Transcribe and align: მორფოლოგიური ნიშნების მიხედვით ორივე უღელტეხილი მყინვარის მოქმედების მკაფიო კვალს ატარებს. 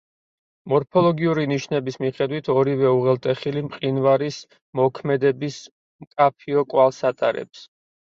მორფოლოგიური 0.71 1.43
ნიშნების 1.51 1.99
მიხედვით 2.05 2.49
ორივე 2.55 2.95
უღელტეხილი 2.97 3.65
მყინვარის 3.69 4.43
მოქმედების 4.83 5.63
მკაფიო 5.71 6.69
კვალს 6.77 7.09
ატარებს. 7.15 7.69